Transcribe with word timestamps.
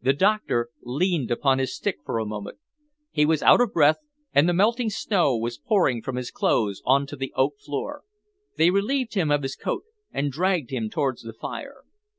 The 0.00 0.14
doctor 0.14 0.70
leaned 0.80 1.30
upon 1.30 1.58
his 1.58 1.76
stick 1.76 1.98
for 2.06 2.18
a 2.18 2.24
moment. 2.24 2.56
He 3.10 3.26
was 3.26 3.42
out 3.42 3.60
of 3.60 3.74
breath, 3.74 3.98
and 4.32 4.48
the 4.48 4.54
melting 4.54 4.88
snow 4.88 5.36
was 5.36 5.58
pouring 5.58 6.00
from 6.00 6.16
his 6.16 6.30
clothes 6.30 6.80
on 6.86 7.06
to 7.08 7.16
the 7.16 7.30
oak 7.36 7.58
floor. 7.60 8.04
They 8.56 8.70
relieved 8.70 9.12
him 9.12 9.30
of 9.30 9.42
his 9.42 9.56
coat 9.56 9.84
and 10.12 10.32
dragged 10.32 10.70
him 10.70 10.88
towards 10.88 11.20
the 11.24 11.34
fire. 11.34 11.84